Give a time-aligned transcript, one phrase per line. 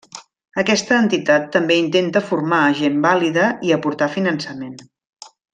[0.61, 4.77] Aquesta entitat també intenta formar a gent vàlida i aportar finançament.